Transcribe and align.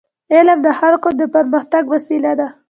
علم 0.33 0.59
د 0.63 0.67
خلکو 0.79 1.07
د 1.19 1.21
پرمختګ 1.35 1.83
وسیله 1.93 2.31
ده. 2.39 2.47